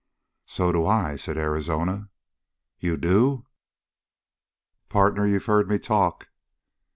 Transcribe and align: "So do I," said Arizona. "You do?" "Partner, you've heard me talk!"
"So 0.47 0.71
do 0.71 0.87
I," 0.87 1.15
said 1.15 1.37
Arizona. 1.37 2.09
"You 2.79 2.97
do?" 2.97 3.45
"Partner, 4.89 5.27
you've 5.27 5.45
heard 5.45 5.69
me 5.69 5.77
talk!" 5.77 6.27